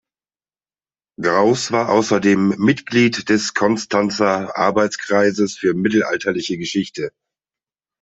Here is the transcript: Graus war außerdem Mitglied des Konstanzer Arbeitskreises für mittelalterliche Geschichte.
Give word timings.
Graus 1.21 1.71
war 1.71 1.89
außerdem 1.89 2.55
Mitglied 2.57 3.29
des 3.29 3.53
Konstanzer 3.53 4.57
Arbeitskreises 4.57 5.55
für 5.59 5.75
mittelalterliche 5.75 6.57
Geschichte. 6.57 7.11